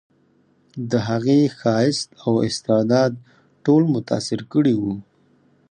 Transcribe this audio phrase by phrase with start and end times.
[0.91, 3.11] د هغې ښایست او استعداد
[3.65, 4.95] ټول متاثر کړي وو